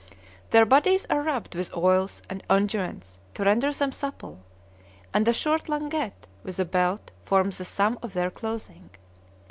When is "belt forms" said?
6.65-7.59